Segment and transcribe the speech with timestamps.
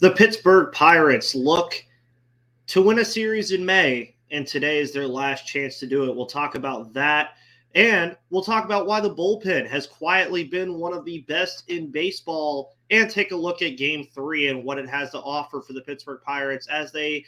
[0.00, 1.82] The Pittsburgh Pirates look
[2.66, 6.16] to win a series in May, and today is their last chance to do it.
[6.16, 7.34] We'll talk about that,
[7.76, 11.92] and we'll talk about why the bullpen has quietly been one of the best in
[11.92, 15.74] baseball, and take a look at game three and what it has to offer for
[15.74, 17.24] the Pittsburgh Pirates as they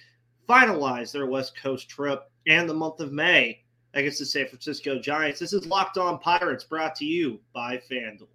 [0.48, 3.62] finalize their West Coast trip and the month of May
[3.94, 5.38] against the San Francisco Giants.
[5.38, 8.26] This is Locked On Pirates brought to you by FanDuel.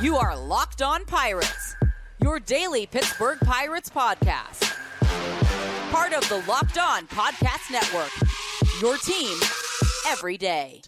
[0.00, 1.74] You are Locked On Pirates
[2.22, 4.70] your daily Pittsburgh Pirates podcast.
[5.90, 8.10] Part of the Locked On Podcast Network.
[8.80, 9.38] Your team
[10.06, 10.82] every day.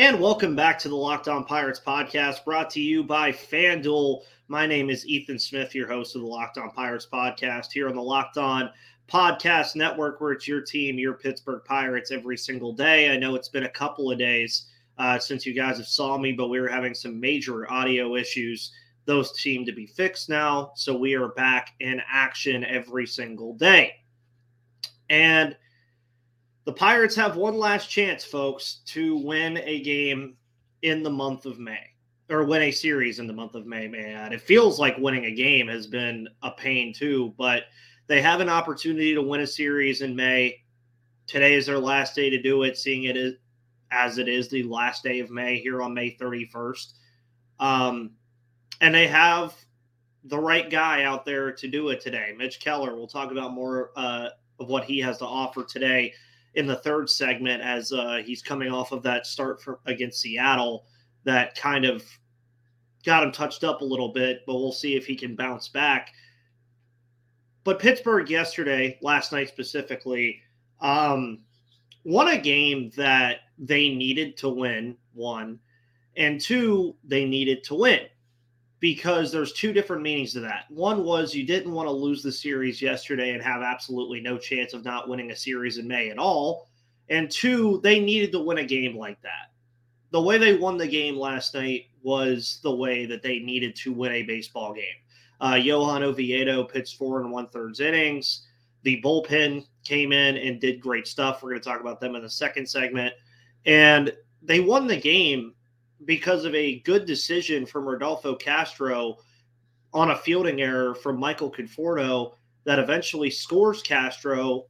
[0.00, 4.22] And welcome back to the Locked On Pirates podcast brought to you by FanDuel.
[4.48, 7.94] My name is Ethan Smith, your host of the Locked On Pirates podcast here on
[7.94, 8.70] the Locked On
[9.12, 13.12] Podcast Network, where it's your team, your Pittsburgh Pirates, every single day.
[13.12, 16.32] I know it's been a couple of days uh, since you guys have saw me,
[16.32, 18.72] but we were having some major audio issues.
[19.04, 23.96] Those seem to be fixed now, so we are back in action every single day.
[25.10, 25.58] And
[26.64, 30.36] the Pirates have one last chance, folks, to win a game
[30.82, 31.80] in the month of May
[32.28, 34.32] or win a series in the month of May, man.
[34.32, 37.64] It feels like winning a game has been a pain too, but
[38.06, 40.62] they have an opportunity to win a series in May.
[41.26, 43.40] Today is their last day to do it, seeing it
[43.90, 46.92] as it is the last day of May here on May 31st.
[47.58, 48.12] Um,
[48.80, 49.54] and they have
[50.24, 52.94] the right guy out there to do it today, Mitch Keller.
[52.94, 54.28] We'll talk about more uh,
[54.60, 56.12] of what he has to offer today
[56.54, 60.86] in the third segment as uh, he's coming off of that start for, against Seattle
[61.24, 62.04] that kind of
[63.04, 66.10] got him touched up a little bit, but we'll see if he can bounce back.
[67.62, 70.40] But Pittsburgh yesterday, last night specifically,
[70.80, 71.40] um,
[72.04, 75.58] won a game that they needed to win, one,
[76.16, 78.00] and two, they needed to win
[78.80, 80.64] because there's two different meanings to that.
[80.70, 84.72] One was you didn't want to lose the series yesterday and have absolutely no chance
[84.72, 86.68] of not winning a series in May at all.
[87.10, 89.52] And two, they needed to win a game like that.
[90.12, 93.92] The way they won the game last night was the way that they needed to
[93.92, 94.84] win a baseball game.
[95.40, 98.46] Uh, Johan Oviedo pitched four and one thirds innings.
[98.82, 101.42] The bullpen came in and did great stuff.
[101.42, 103.12] We're going to talk about them in the second segment.
[103.66, 104.12] And
[104.42, 105.54] they won the game
[106.04, 109.18] because of a good decision from Rodolfo Castro
[109.92, 112.34] on a fielding error from Michael Conforto
[112.64, 114.66] that eventually scores Castro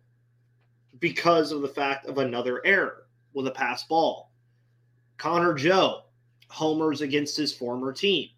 [0.99, 4.33] because of the fact of another error with a pass ball.
[5.19, 6.03] Connor Joe
[6.49, 8.29] homers against his former team.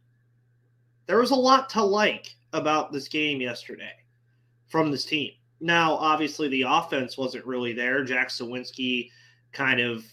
[1.06, 3.92] There was a lot to like about this game yesterday
[4.68, 5.32] from this team.
[5.60, 8.04] Now, obviously, the offense wasn't really there.
[8.04, 9.10] Jack Suwinski
[9.52, 10.04] kind of,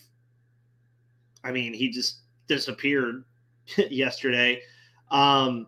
[1.44, 3.24] I mean, he just disappeared
[3.90, 4.62] yesterday.
[5.10, 5.68] Um,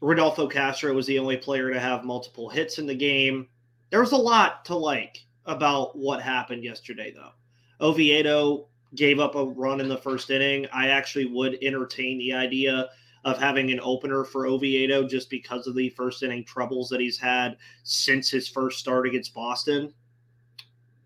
[0.00, 3.48] Rodolfo Castro was the only player to have multiple hits in the game.
[3.90, 7.32] There was a lot to like about what happened yesterday, though.
[7.84, 10.66] Oviedo gave up a run in the first inning.
[10.72, 12.88] I actually would entertain the idea
[13.24, 17.18] of having an opener for Oviedo just because of the first inning troubles that he's
[17.18, 19.92] had since his first start against Boston.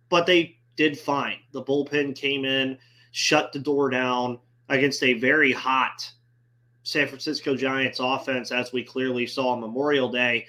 [0.08, 1.38] But they did fine.
[1.52, 2.78] The bullpen came in,
[3.10, 4.38] shut the door down
[4.68, 6.10] against a very hot
[6.82, 10.46] San Francisco Giants offense, as we clearly saw on Memorial Day.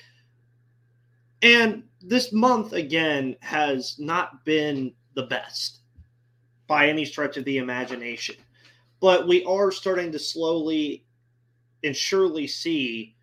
[1.42, 5.80] And this month, again, has not been the best
[6.68, 8.36] by any stretch of the imagination.
[9.00, 11.06] But we are starting to slowly
[11.84, 13.15] and surely see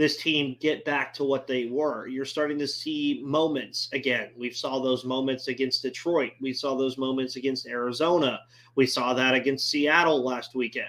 [0.00, 2.06] this team get back to what they were.
[2.06, 4.30] You're starting to see moments again.
[4.34, 6.32] We saw those moments against Detroit.
[6.40, 8.40] We saw those moments against Arizona.
[8.76, 10.88] We saw that against Seattle last weekend.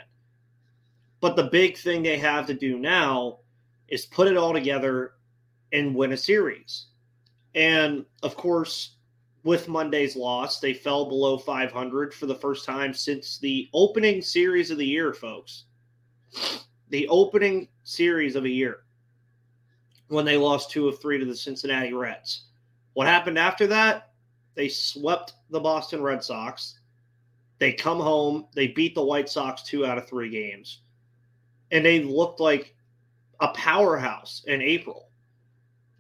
[1.19, 3.39] But the big thing they have to do now
[3.89, 5.16] is put it all together
[5.73, 6.86] and win a series.
[7.53, 8.95] And of course,
[9.44, 10.62] with Monday's loss.
[10.62, 15.13] They fell below 500 for the first time since the opening series of the year,
[15.13, 15.65] folks.
[16.89, 18.83] The opening series of a year
[20.12, 22.46] when they lost two of three to the Cincinnati Reds.
[22.94, 24.10] What happened after that?
[24.56, 26.80] They swept the Boston Red Sox.
[27.60, 28.48] They come home.
[28.54, 30.81] They beat the White Sox two out of three games.
[31.72, 32.75] And they looked like
[33.40, 35.12] a powerhouse in April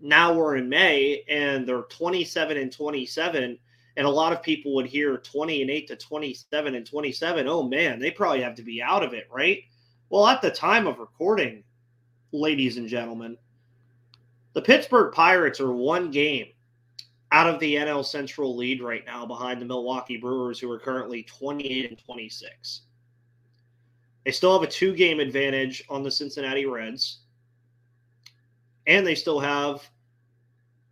[0.01, 3.57] now we're in May and they're 27 and 27.
[3.97, 7.47] And a lot of people would hear 20 and 8 to 27 and 27.
[7.47, 9.63] Oh man, they probably have to be out of it, right?
[10.09, 11.63] Well, at the time of recording,
[12.31, 13.37] ladies and gentlemen,
[14.53, 16.47] The Pittsburgh Pirates are one game
[17.31, 21.23] out of the NL Central lead right now behind the Milwaukee Brewers, who are currently
[21.23, 22.81] 28 and 26.
[24.25, 27.19] They still have a two game advantage on the Cincinnati Reds,
[28.87, 29.89] and they still have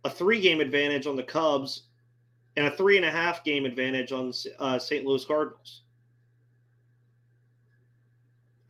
[0.04, 1.84] a three game advantage on the Cubs
[2.56, 5.04] and a three and a half game advantage on uh, St.
[5.04, 5.82] Louis Cardinals.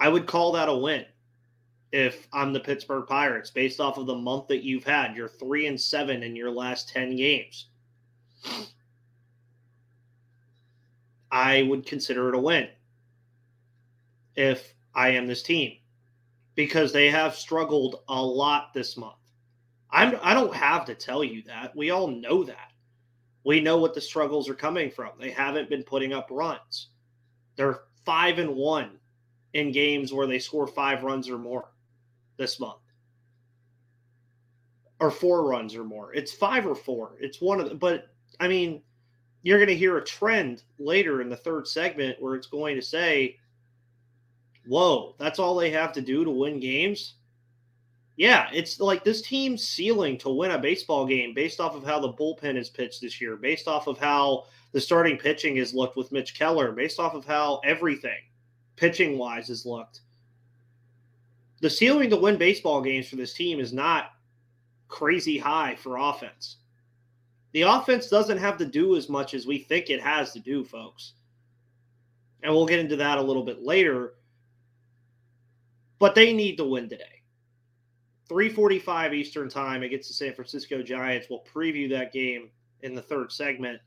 [0.00, 1.04] I would call that a win
[1.92, 5.16] if I'm the Pittsburgh Pirates based off of the month that you've had.
[5.16, 7.66] You're three and seven in your last 10 games.
[11.30, 12.68] I would consider it a win
[14.36, 15.78] if I am this team
[16.54, 19.14] because they have struggled a lot this month.
[19.90, 21.74] I'm I don't have to tell you that.
[21.76, 22.72] We all know that.
[23.44, 25.10] We know what the struggles are coming from.
[25.18, 26.88] They haven't been putting up runs.
[27.56, 28.90] They're 5 and 1
[29.54, 31.68] in games where they score 5 runs or more
[32.40, 32.80] this month.
[34.98, 36.12] Or 4 runs or more.
[36.12, 37.18] It's 5 or 4.
[37.20, 37.78] It's one of them.
[37.78, 38.08] but
[38.40, 38.82] I mean,
[39.42, 42.82] you're going to hear a trend later in the third segment where it's going to
[42.82, 43.36] say,
[44.66, 47.14] whoa, that's all they have to do to win games.
[48.16, 51.98] Yeah, it's like this team's ceiling to win a baseball game based off of how
[52.00, 55.96] the bullpen is pitched this year, based off of how the starting pitching has looked
[55.96, 58.20] with Mitch Keller, based off of how everything
[58.76, 60.00] pitching wise has looked.
[61.60, 64.12] The ceiling to win baseball games for this team is not
[64.88, 66.56] crazy high for offense.
[67.52, 70.64] The offense doesn't have to do as much as we think it has to do,
[70.64, 71.14] folks.
[72.42, 74.14] And we'll get into that a little bit later.
[75.98, 77.22] But they need to win today.
[78.28, 81.26] 345 Eastern time against the San Francisco Giants.
[81.28, 82.50] We'll preview that game
[82.82, 83.80] in the third segment.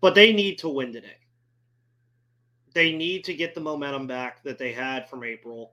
[0.00, 1.18] But they need to win today.
[2.74, 5.72] They need to get the momentum back that they had from April.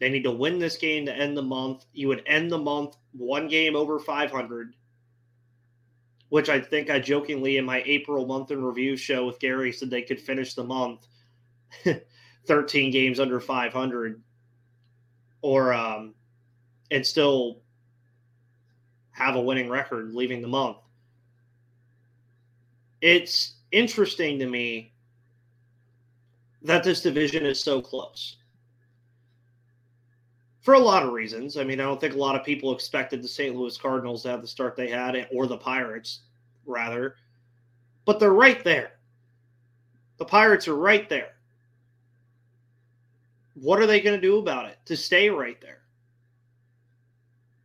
[0.00, 1.86] They need to win this game to end the month.
[1.92, 4.74] You would end the month one game over 500
[6.34, 9.88] which I think I jokingly in my April month in review show with Gary said
[9.88, 11.06] they could finish the month
[12.46, 14.20] 13 games under 500
[15.42, 16.14] or um
[16.90, 17.60] and still
[19.12, 20.78] have a winning record leaving the month.
[23.00, 24.92] It's interesting to me
[26.62, 28.38] that this division is so close.
[30.64, 31.58] For a lot of reasons.
[31.58, 33.54] I mean, I don't think a lot of people expected the St.
[33.54, 36.20] Louis Cardinals to have the start they had, or the Pirates
[36.64, 37.16] rather,
[38.06, 38.92] but they're right there.
[40.16, 41.34] The Pirates are right there.
[43.56, 45.82] What are they going to do about it to stay right there?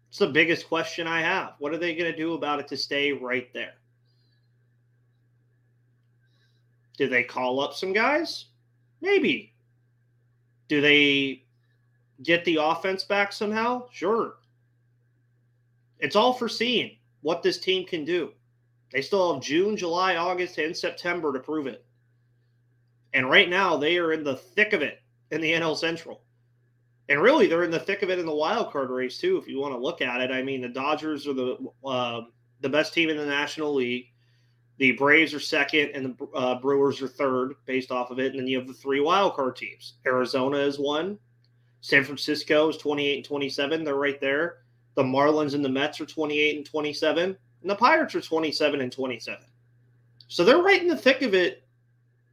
[0.09, 1.53] It's the biggest question I have.
[1.59, 3.75] What are they going to do about it to stay right there?
[6.97, 8.47] Do they call up some guys?
[8.99, 9.53] Maybe.
[10.67, 11.43] Do they
[12.23, 13.87] get the offense back somehow?
[13.91, 14.35] Sure.
[15.99, 18.31] It's all for seeing what this team can do.
[18.91, 21.85] They still have June, July, August, and September to prove it.
[23.13, 24.99] And right now, they are in the thick of it
[25.31, 26.21] in the NL Central.
[27.09, 29.37] And really, they're in the thick of it in the wild card race too.
[29.37, 32.21] If you want to look at it, I mean, the Dodgers are the uh,
[32.61, 34.05] the best team in the National League.
[34.77, 38.31] The Braves are second, and the uh, Brewers are third, based off of it.
[38.31, 39.95] And then you have the three wild card teams.
[40.05, 41.17] Arizona is one.
[41.81, 43.83] San Francisco is twenty eight and twenty seven.
[43.83, 44.57] They're right there.
[44.95, 47.37] The Marlins and the Mets are twenty eight and twenty seven.
[47.61, 49.43] And the Pirates are 27 and 27.
[50.27, 51.67] So they're right in the thick of it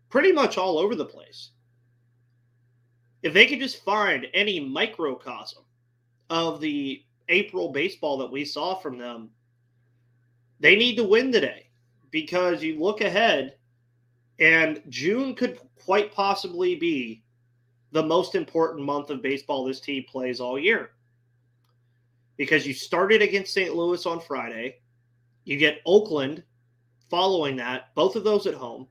[0.09, 1.51] pretty much all over the place.
[3.23, 5.65] If they could just find any microcosm
[6.31, 9.31] of the April baseball that we saw from them,
[10.61, 11.71] they need to win today
[12.11, 13.57] because you look ahead
[14.39, 17.23] and June could quite possibly be
[17.97, 20.91] the most important month of baseball this team plays all year.
[22.37, 23.75] Because you started against St.
[23.75, 24.81] Louis on Friday,
[25.45, 26.43] you get Oakland
[27.09, 28.87] following that, both of those at home.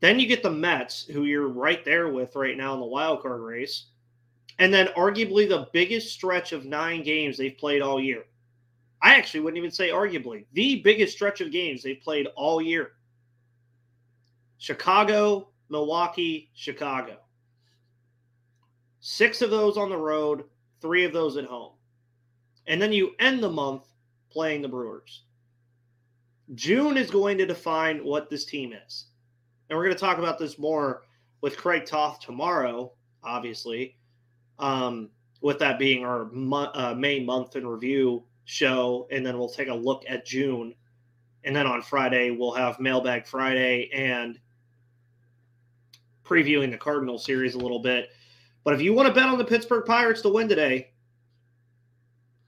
[0.00, 3.20] Then you get the Mets, who you're right there with right now in the wild
[3.20, 3.88] card race.
[4.58, 8.24] And then arguably the biggest stretch of nine games they've played all year.
[9.02, 12.92] I actually wouldn't even say arguably, the biggest stretch of games they've played all year.
[14.56, 17.18] Chicago, Milwaukee, Chicago.
[19.08, 20.42] Six of those on the road,
[20.80, 21.74] three of those at home.
[22.66, 23.84] And then you end the month
[24.32, 25.22] playing the Brewers.
[26.56, 29.06] June is going to define what this team is.
[29.70, 31.04] And we're going to talk about this more
[31.40, 33.96] with Craig Toth tomorrow, obviously,
[34.58, 35.08] um,
[35.40, 39.06] with that being our mo- uh, May month in review show.
[39.12, 40.74] And then we'll take a look at June.
[41.44, 44.36] And then on Friday, we'll have Mailbag Friday and
[46.24, 48.08] previewing the Cardinal series a little bit.
[48.66, 50.90] But if you want to bet on the Pittsburgh Pirates to win today,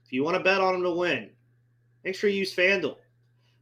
[0.03, 1.29] if you want to bet on them to win,
[2.03, 2.97] make sure you use FanDuel.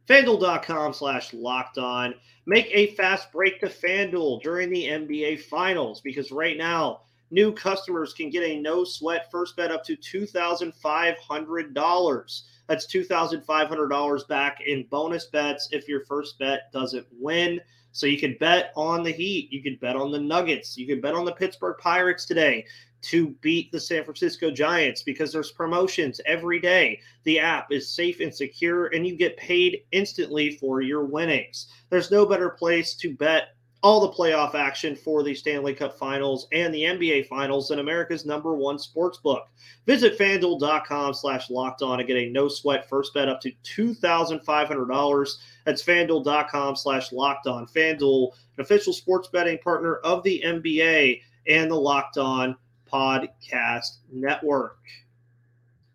[0.08, 2.16] FanDuel.com slash locked on.
[2.46, 8.12] Make a fast break to FanDuel during the NBA Finals because right now, new customers
[8.12, 12.42] can get a no sweat first bet up to $2,500.
[12.66, 17.60] That's $2,500 back in bonus bets if your first bet doesn't win.
[17.92, 19.52] So you can bet on the Heat.
[19.52, 20.76] You can bet on the Nuggets.
[20.76, 22.64] You can bet on the Pittsburgh Pirates today
[23.00, 27.00] to beat the San Francisco Giants because there's promotions every day.
[27.24, 31.68] The app is safe and secure, and you get paid instantly for your winnings.
[31.90, 36.48] There's no better place to bet all the playoff action for the Stanley Cup Finals
[36.52, 39.48] and the NBA Finals in America's number one sports book.
[39.86, 45.34] Visit fanduel.com slash locked on to get a no sweat first bet up to $2,500.
[45.64, 47.66] That's fanduel.com slash locked on.
[47.66, 52.56] Fanduel, an official sports betting partner of the NBA and the Locked On
[52.92, 54.78] Podcast Network.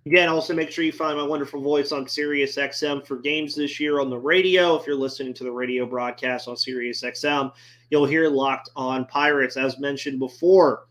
[0.06, 3.80] Again, also make sure you find my wonderful voice on Sirius XM for games this
[3.80, 4.76] year on the radio.
[4.76, 7.54] If you're listening to the radio broadcast on Sirius XM,
[7.90, 9.56] you'll hear Locked On Pirates.
[9.56, 10.88] As mentioned before,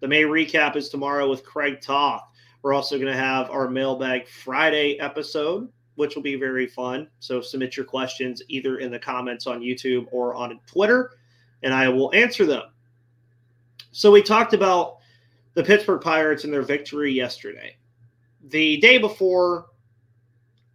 [0.00, 2.22] the May recap is tomorrow with Craig Toth.
[2.62, 7.08] We're also going to have our Mailbag Friday episode, which will be very fun.
[7.18, 11.12] So submit your questions either in the comments on YouTube or on Twitter,
[11.62, 12.62] and I will answer them.
[13.92, 14.96] So we talked about
[15.52, 17.76] the Pittsburgh Pirates and their victory yesterday.
[18.44, 19.66] The day before,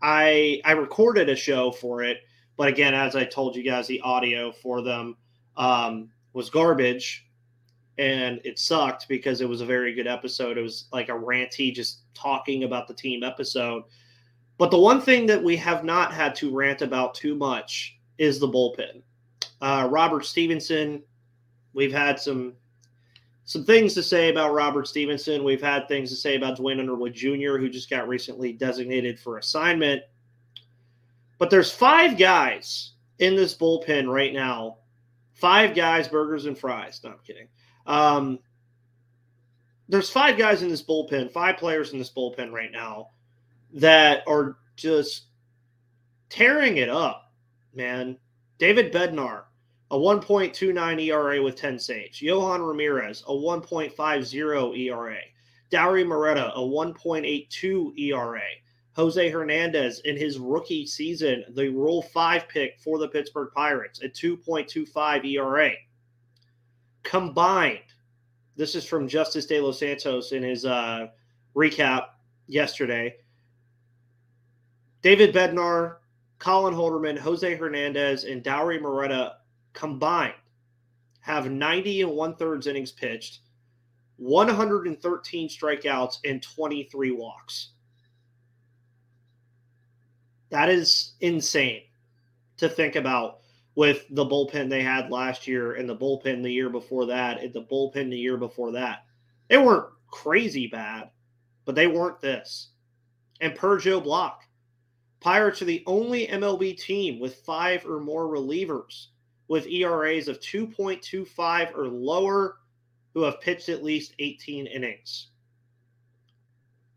[0.01, 2.19] I I recorded a show for it,
[2.57, 5.17] but again, as I told you guys, the audio for them
[5.57, 7.27] um, was garbage,
[7.97, 10.57] and it sucked because it was a very good episode.
[10.57, 13.83] It was like a ranty, just talking about the team episode.
[14.57, 18.39] But the one thing that we have not had to rant about too much is
[18.39, 19.01] the bullpen.
[19.61, 21.03] Uh, Robert Stevenson,
[21.73, 22.53] we've had some
[23.45, 25.43] some things to say about Robert Stevenson.
[25.43, 29.37] We've had things to say about Dwayne Underwood Jr., who just got recently designated for
[29.37, 30.01] assignment.
[31.37, 34.77] But there's five guys in this bullpen right now.
[35.33, 36.99] Five guys, burgers and fries.
[37.03, 37.47] No, I'm kidding.
[37.85, 38.39] Um,
[39.87, 43.09] there's five guys in this bullpen, five players in this bullpen right now
[43.73, 45.25] that are just
[46.29, 47.31] tearing it up,
[47.75, 48.17] man.
[48.57, 49.43] David Bednar,
[49.91, 52.19] a 1.29 ERA with 10 saves.
[52.19, 55.17] Yohan Ramirez, a 1.50 ERA.
[55.71, 58.41] Dauri Moreta, a 1.82 ERA.
[58.95, 64.07] Jose Hernandez in his rookie season, the Rule 5 pick for the Pittsburgh Pirates, a
[64.07, 65.71] 2.25 ERA.
[67.03, 67.79] Combined,
[68.55, 71.07] this is from Justice De Los Santos in his uh,
[71.55, 72.05] recap
[72.47, 73.15] yesterday.
[75.01, 75.97] David Bednar,
[76.39, 79.35] Colin Holderman, Jose Hernandez, and Dauri Moreta
[79.75, 80.33] combined
[81.21, 83.39] have 90 and one thirds innings pitched,
[84.17, 87.69] 113 strikeouts, and 23 walks.
[90.49, 91.81] That is insane
[92.57, 93.39] to think about
[93.75, 97.51] with the bullpen they had last year and the bullpen the year before that and
[97.51, 99.05] the bullpen the year before that.
[99.49, 101.09] They weren't crazy bad,
[101.65, 102.69] but they weren't this.
[103.41, 104.43] And per Joe Block,
[105.25, 109.07] Pirates are the only MLB team with five or more relievers
[109.47, 112.57] with ERAs of 2.25 or lower
[113.13, 115.27] who have pitched at least 18 innings.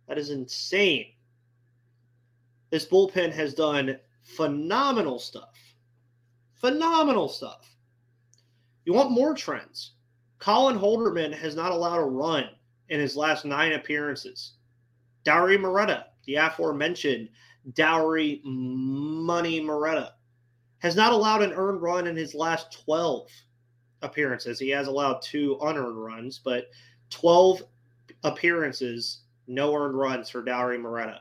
[0.08, 1.12] That is insane.
[2.70, 5.56] This bullpen has done phenomenal stuff.
[6.54, 7.76] Phenomenal stuff.
[8.84, 9.92] You want more trends?
[10.38, 12.48] Colin Holderman has not allowed a run
[12.88, 14.54] in his last nine appearances.
[15.24, 17.28] Dauri Moreta, the aforementioned
[17.72, 20.14] Dauri Money Moreta,
[20.80, 23.28] has not allowed an earned run in his last 12
[24.02, 24.58] appearances.
[24.58, 26.70] He has allowed two unearned runs, but
[27.10, 27.62] 12
[28.24, 31.20] appearances, no earned runs for Dauri Moreta.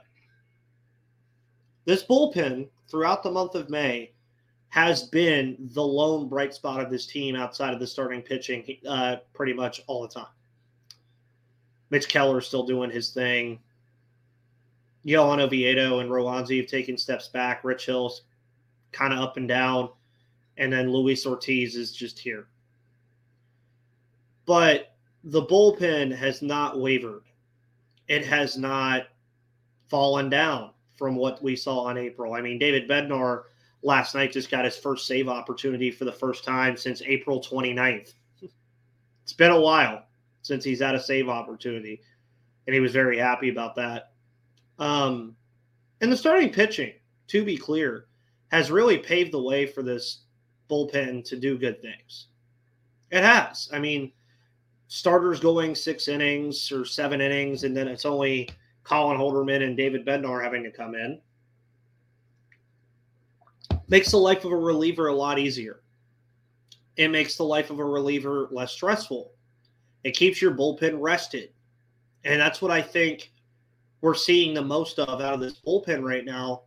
[1.86, 4.12] This bullpen throughout the month of May
[4.70, 9.18] has been the lone bright spot of this team outside of the starting pitching uh,
[9.34, 10.28] pretty much all the time.
[11.90, 13.60] Mitch Keller is still doing his thing.
[15.04, 17.64] Johan Oviedo and Roansy have taken steps back.
[17.64, 18.24] Rich Hill's
[18.92, 19.90] kind of up and down.
[20.58, 22.48] And then Luis Ortiz is just here.
[24.46, 27.24] But the bullpen has not wavered.
[28.08, 29.08] It has not
[29.88, 32.34] fallen down from what we saw on April.
[32.34, 33.44] I mean, David Bednar
[33.84, 38.14] last night just got his first save opportunity for the first time since April 29th.
[39.24, 40.04] It's been a while
[40.42, 42.02] since he's had a save opportunity,
[42.66, 44.14] and he was very happy about that.
[44.80, 45.36] Um,
[46.02, 46.94] and the starting pitching,
[47.28, 48.06] to be clear,
[48.52, 50.22] has really paved the way for this
[50.70, 52.28] bullpen to do good things.
[53.12, 53.70] It has.
[53.74, 54.12] I mean,
[54.88, 58.50] starters going six innings or seven innings, and then it's only
[58.84, 61.20] Colin Holderman and David Bednar having to come in.
[63.90, 65.82] Makes the life of a reliever a lot easier.
[66.98, 69.32] It makes the life of a reliever less stressful.
[70.04, 71.50] It keeps your bullpen rested.
[72.24, 73.32] And that's what I think
[74.02, 76.64] we're seeing the most of out of this bullpen right now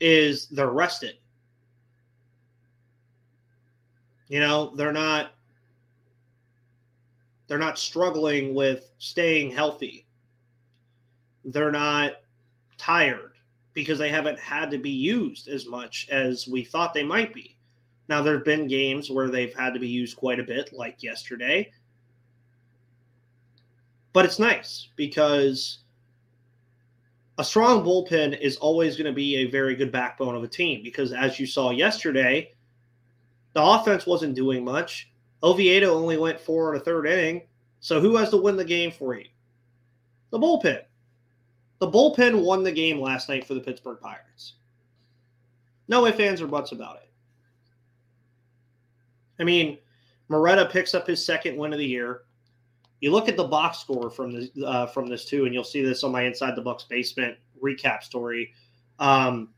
[0.00, 1.16] is they're rested.
[4.28, 5.32] You know, they're not
[7.46, 10.06] they're not struggling with staying healthy.
[11.44, 12.14] They're not
[12.78, 13.32] tired
[13.74, 17.56] because they haven't had to be used as much as we thought they might be.
[18.08, 21.02] Now, there have been games where they've had to be used quite a bit, like
[21.02, 21.70] yesterday.
[24.12, 25.78] But it's nice because
[27.38, 30.82] a strong bullpen is always going to be a very good backbone of a team
[30.82, 32.52] because, as you saw yesterday,
[33.54, 35.10] the offense wasn't doing much.
[35.42, 37.42] Oviedo only went four and a third inning.
[37.80, 39.26] So, who has to win the game for you?
[40.30, 40.82] The bullpen.
[41.80, 44.54] The bullpen won the game last night for the Pittsburgh Pirates.
[45.88, 47.10] No ifs, ands, or buts about it.
[49.38, 49.78] I mean,
[50.28, 52.22] Moreta picks up his second win of the year.
[53.04, 55.84] You look at the box score from this uh, from this too, and you'll see
[55.84, 58.54] this on my Inside the Bucs basement recap story.
[58.98, 59.50] Um,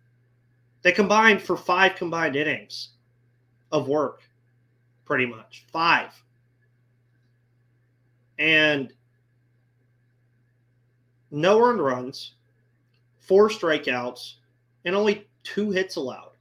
[0.82, 2.88] they combined for five combined innings
[3.70, 4.22] of work,
[5.04, 6.10] pretty much five.
[8.40, 8.92] And
[11.30, 12.32] no earned runs,
[13.20, 14.38] four strikeouts,
[14.86, 16.32] and only two hits allowed.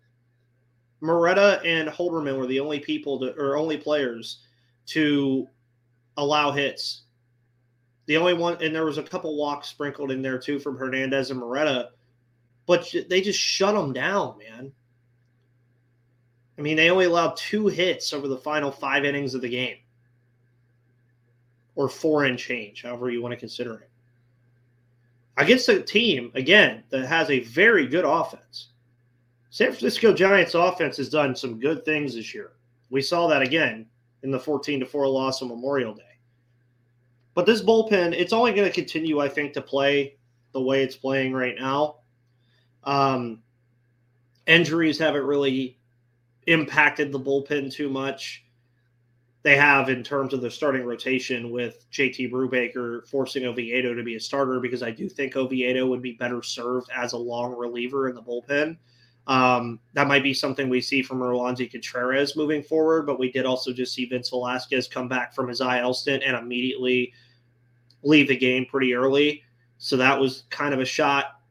[1.02, 4.40] Moreta and Holderman were the only people to, or only players
[4.88, 5.48] to
[6.18, 7.04] allow hits.
[8.08, 11.32] The only one, and there was a couple walks sprinkled in there too from Hernandez
[11.32, 11.90] and Moreta,
[12.66, 14.72] but they just shut them down, man.
[16.58, 19.78] I mean, they only allowed two hits over the final five innings of the game,
[21.76, 23.90] or four and change, however you want to consider it
[25.38, 28.70] against a team, again, that has a very good offense.
[29.50, 32.54] San Francisco Giants offense has done some good things this year.
[32.90, 33.86] We saw that again
[34.26, 36.04] in the 14 to 4 loss on Memorial Day.
[37.34, 40.18] But this bullpen, it's only going to continue, I think, to play
[40.52, 41.98] the way it's playing right now.
[42.84, 43.42] Um,
[44.48, 45.78] injuries haven't really
[46.48, 48.46] impacted the bullpen too much
[49.44, 54.16] they have in terms of their starting rotation with JT Brubaker forcing Oviedo to be
[54.16, 58.10] a starter because I do think Oviedo would be better served as a long reliever
[58.10, 58.76] in the bullpen.
[59.28, 63.46] Um, that might be something we see from Roansy Contreras moving forward, but we did
[63.46, 67.12] also just see Vince Velasquez come back from his IL stint and immediately
[68.04, 69.44] leave the game pretty early.
[69.80, 71.42] So that was kind of a shot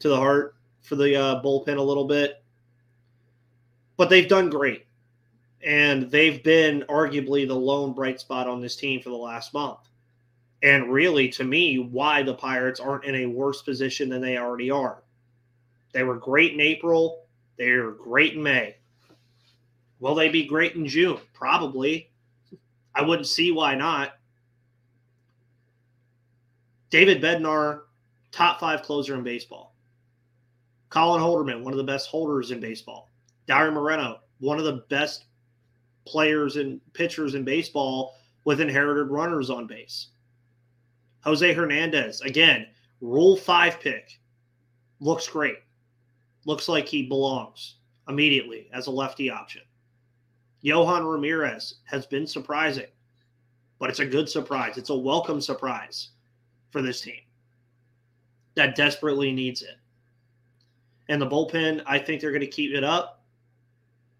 [0.00, 2.42] to the heart for the uh, bullpen a little bit.
[3.96, 4.86] But they've done great
[5.64, 9.78] and they've been arguably the lone bright spot on this team for the last month.
[10.62, 14.70] And really, to me, why the Pirates aren't in a worse position than they already
[14.70, 15.03] are.
[15.94, 17.24] They were great in April.
[17.56, 18.76] They're great in May.
[20.00, 21.18] Will they be great in June?
[21.32, 22.10] Probably.
[22.94, 24.14] I wouldn't see why not.
[26.90, 27.82] David Bednar,
[28.32, 29.74] top five closer in baseball.
[30.90, 33.10] Colin Holderman, one of the best holders in baseball.
[33.48, 35.26] Dauri Moreno, one of the best
[36.06, 40.08] players and pitchers in baseball with inherited runners on base.
[41.20, 42.66] Jose Hernandez, again,
[43.00, 44.20] rule five pick,
[45.00, 45.58] looks great.
[46.44, 47.76] Looks like he belongs
[48.08, 49.62] immediately as a lefty option.
[50.64, 52.86] Yohan Ramirez has been surprising,
[53.78, 54.76] but it's a good surprise.
[54.76, 56.10] It's a welcome surprise
[56.70, 57.20] for this team
[58.54, 59.76] that desperately needs it.
[61.08, 63.24] And the bullpen, I think they're going to keep it up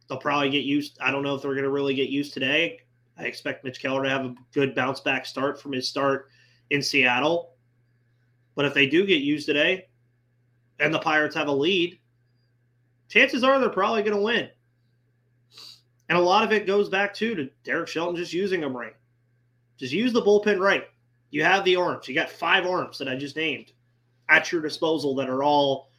[0.09, 0.99] they'll probably get used.
[1.01, 2.81] I don't know if they're going to really get used today.
[3.19, 6.29] I expect Mitch Keller to have a good bounce back start from his start
[6.71, 7.55] in Seattle.
[8.55, 9.89] But if they do get used today
[10.81, 11.99] and the Pirates have a lead,
[13.09, 14.49] chances are they're probably going to win.
[16.09, 18.95] And a lot of it goes back to, to Derek Shelton just using them right.
[19.79, 20.85] Just use the bullpen right.
[21.31, 22.07] You have the arms.
[22.09, 23.73] You got five arms that I just named
[24.29, 25.91] at your disposal that are all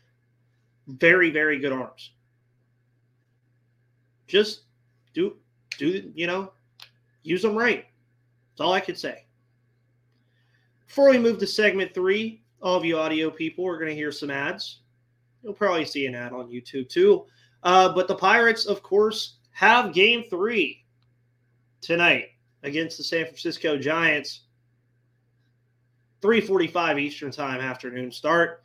[0.88, 2.12] very, very good arms
[4.28, 4.62] just
[5.14, 5.36] do
[5.78, 6.52] do you know
[7.24, 7.86] use them right.
[8.52, 9.26] That's all I could say.
[10.88, 14.12] Before we move to segment three, all of you audio people are going to hear
[14.12, 14.82] some ads.
[15.46, 17.28] You'll probably see an ad on YouTube too.
[17.62, 20.84] Uh, but the Pirates, of course, have game three
[21.82, 22.30] tonight
[22.64, 24.42] against the San Francisco Giants.
[26.22, 28.64] 3:45 Eastern Time afternoon start.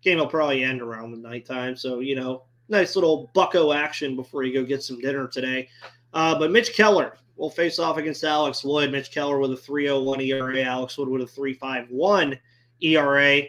[0.00, 4.44] Game will probably end around the nighttime, so you know nice little Bucco action before
[4.44, 5.68] you go get some dinner today.
[6.14, 8.92] Uh, but Mitch Keller will face off against Alex Wood.
[8.92, 12.38] Mitch Keller with a 301 ERA, Alex Wood with a 351
[12.80, 13.42] ERA.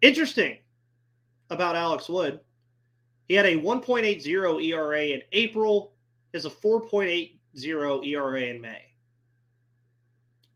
[0.00, 0.58] Interesting
[1.54, 2.40] about Alex Wood.
[3.28, 5.94] He had a 1.80 ERA in April,
[6.34, 7.38] has a 4.80
[8.04, 8.82] ERA in May.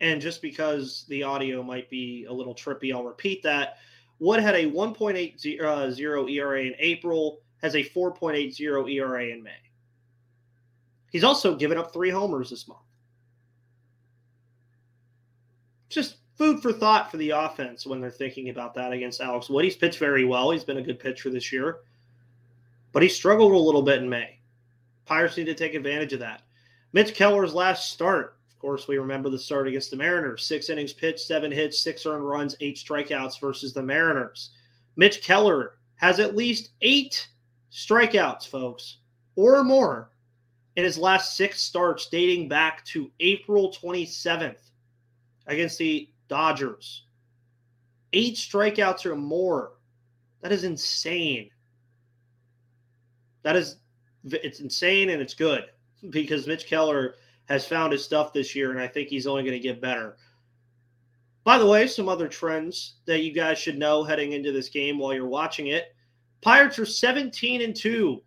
[0.00, 3.78] And just because the audio might be a little trippy, I'll repeat that.
[4.20, 9.50] Wood had a 1.80 ERA in April, has a 4.80 ERA in May.
[11.10, 12.80] He's also given up three homers this month.
[15.88, 19.64] Just food for thought for the offense when they're thinking about that against Alex Wood.
[19.64, 20.50] He's pitched very well.
[20.50, 21.80] He's been a good pitcher this year,
[22.92, 24.38] but he struggled a little bit in May.
[25.04, 26.42] Pirates need to take advantage of that.
[26.92, 30.46] Mitch Keller's last start, of course, we remember the start against the Mariners.
[30.46, 34.50] Six innings pitched, seven hits, six earned runs, eight strikeouts versus the Mariners.
[34.96, 37.28] Mitch Keller has at least eight
[37.72, 38.98] strikeouts, folks,
[39.36, 40.10] or more
[40.76, 44.70] in his last six starts dating back to April 27th
[45.46, 47.04] against the Dodgers.
[48.12, 49.72] Eight strikeouts or more.
[50.40, 51.50] That is insane.
[53.42, 53.76] That is
[54.24, 55.64] it's insane and it's good
[56.10, 57.14] because Mitch Keller
[57.46, 60.16] has found his stuff this year and I think he's only going to get better.
[61.44, 64.98] By the way, some other trends that you guys should know heading into this game
[64.98, 65.94] while you're watching it.
[66.42, 68.22] Pirates are 17 and 2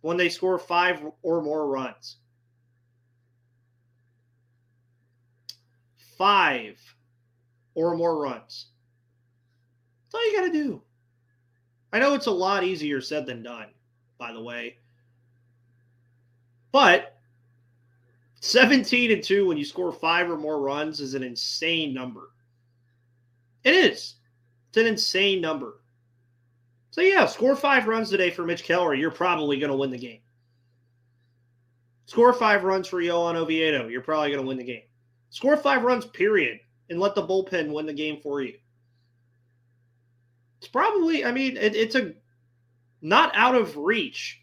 [0.00, 2.16] when they score five or more runs.
[6.16, 6.80] Five
[7.74, 8.66] or more runs.
[10.04, 10.82] That's all you got to do.
[11.92, 13.68] I know it's a lot easier said than done,
[14.18, 14.78] by the way.
[16.70, 17.18] But
[18.40, 22.30] 17 and 2 when you score five or more runs is an insane number.
[23.62, 24.16] It is.
[24.68, 25.80] It's an insane number.
[26.90, 28.94] So yeah, score five runs today for Mitch Keller.
[28.94, 30.20] You're probably going to win the game.
[32.06, 33.88] Score five runs for Johan Oviedo.
[33.88, 34.82] You're probably going to win the game.
[35.30, 36.60] Score five runs, period,
[36.92, 38.54] and let the bullpen win the game for you.
[40.58, 42.12] It's probably, I mean, it, it's a
[43.00, 44.40] not out of reach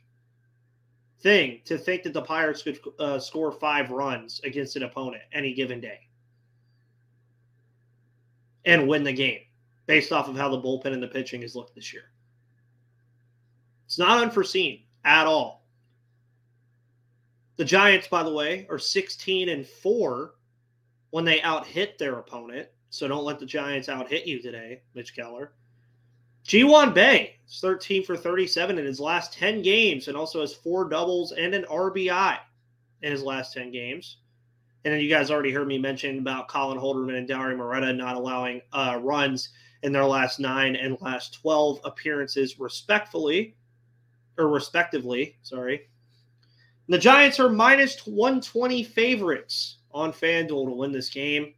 [1.22, 5.54] thing to think that the Pirates could uh, score five runs against an opponent any
[5.54, 6.00] given day
[8.66, 9.42] and win the game
[9.86, 12.12] based off of how the bullpen and the pitching has looked this year.
[13.86, 15.66] It's not unforeseen at all.
[17.58, 20.34] The Giants, by the way, are 16 and 4
[21.12, 22.68] when they out hit their opponent.
[22.90, 25.54] So don't let the Giants out hit you today, Mitch Keller.
[26.44, 30.90] Ji-hwan Bae is 13 for 37 in his last 10 games and also has four
[30.90, 32.40] doubles and an RBI
[33.02, 34.18] in his last 10 games.
[34.84, 38.16] And then you guys already heard me mention about Colin Holderman and Dauri Moreta not
[38.16, 39.50] allowing uh, runs
[39.84, 43.56] in their last nine and last 12 appearances, respectfully
[44.38, 45.36] or respectively.
[45.44, 45.88] Sorry.
[46.88, 51.54] And the Giants are minus 120 favorites on FanDuel to win this game.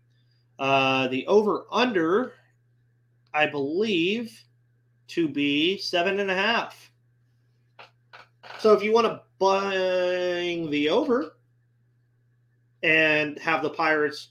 [0.60, 2.34] Uh, the over under,
[3.34, 4.44] I believe,
[5.10, 6.92] to be seven and a half.
[8.60, 11.38] So if you want to bang the over
[12.84, 14.30] and have the Pirates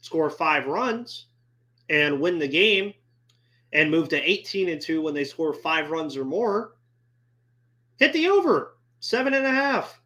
[0.00, 1.26] score five runs
[1.88, 2.94] and win the game
[3.72, 6.74] and move to 18 and 2 when they score five runs or more,
[8.02, 8.78] Hit the over.
[8.98, 10.01] Seven and a half.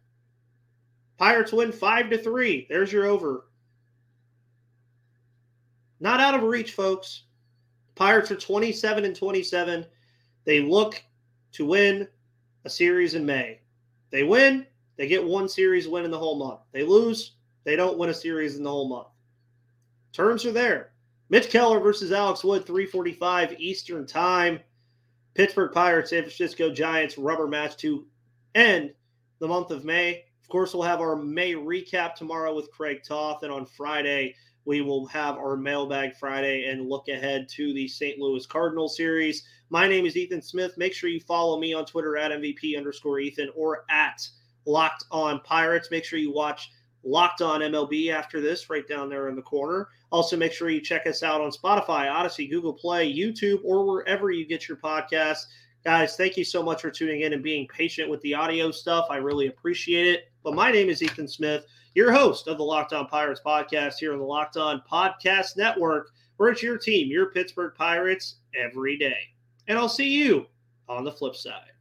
[1.17, 2.67] Pirates win five to three.
[2.69, 3.45] There's your over.
[5.99, 7.23] Not out of reach, folks.
[7.95, 9.85] Pirates are 27 and 27.
[10.45, 11.01] They look
[11.53, 12.07] to win
[12.65, 13.59] a series in May.
[14.11, 16.61] They win, they get one series win in the whole month.
[16.71, 19.07] They lose, they don't win a series in the whole month.
[20.13, 20.91] Terms are there.
[21.29, 24.59] Mitch Keller versus Alex Wood, 345 Eastern Time.
[25.33, 28.05] Pittsburgh Pirates, San Francisco Giants rubber match to
[28.55, 28.93] end
[29.39, 30.25] the month of May.
[30.47, 33.43] Of course, we'll have our May recap tomorrow with Craig Toth.
[33.43, 34.33] And on Friday,
[34.63, 38.17] we will have our mailbag Friday and look ahead to the St.
[38.17, 39.43] Louis Cardinal series.
[39.69, 40.77] My name is Ethan Smith.
[40.77, 44.25] Make sure you follow me on Twitter at MVP underscore Ethan or at
[44.65, 45.91] Locked On Pirates.
[45.91, 46.71] Make sure you watch
[47.03, 49.89] Locked On MLB after this, right down there in the corner.
[50.13, 54.31] Also, make sure you check us out on Spotify, Odyssey, Google Play, YouTube, or wherever
[54.31, 55.43] you get your podcasts.
[55.87, 59.07] Guys, thank you so much for tuning in and being patient with the audio stuff.
[59.09, 60.29] I really appreciate it.
[60.43, 64.11] But my name is Ethan Smith, your host of the Locked On Pirates podcast here
[64.11, 69.15] on the Locked On Podcast Network, where it's your team, your Pittsburgh Pirates, every day.
[69.69, 70.47] And I'll see you
[70.89, 71.71] on the flip side.